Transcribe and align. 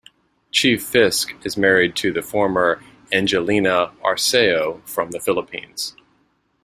Chief 0.49 0.81
Fisk 0.83 1.35
is 1.45 1.55
married 1.55 1.95
to 1.97 2.11
the 2.11 2.23
former 2.23 2.81
Angelina 3.13 3.91
Arceo 4.03 4.81
from 4.83 5.11
the 5.11 5.19
Philippines. 5.19 5.95